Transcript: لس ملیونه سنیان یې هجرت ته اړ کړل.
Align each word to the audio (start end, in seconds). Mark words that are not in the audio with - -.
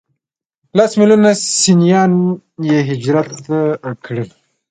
لس 0.77 0.91
ملیونه 0.99 1.31
سنیان 1.61 2.11
یې 2.69 2.77
هجرت 2.89 3.29
ته 3.45 3.57
اړ 3.85 3.93
کړل. 4.05 4.29